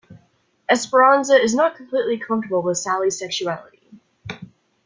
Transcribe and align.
Esperanza 0.67 1.35
is 1.35 1.53
not 1.53 1.75
completely 1.75 2.17
comfortable 2.17 2.63
with 2.63 2.79
Sally's 2.79 3.19
sexuality. 3.19 3.83